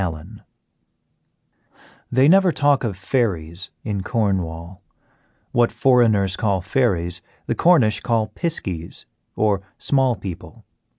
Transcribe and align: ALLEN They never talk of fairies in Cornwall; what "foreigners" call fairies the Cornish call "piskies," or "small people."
ALLEN 0.01 0.41
They 2.11 2.27
never 2.27 2.51
talk 2.51 2.83
of 2.83 2.97
fairies 2.97 3.69
in 3.83 4.01
Cornwall; 4.01 4.81
what 5.51 5.71
"foreigners" 5.71 6.35
call 6.35 6.59
fairies 6.61 7.21
the 7.45 7.53
Cornish 7.53 7.99
call 7.99 8.29
"piskies," 8.29 9.05
or 9.35 9.61
"small 9.77 10.15
people." 10.15 10.65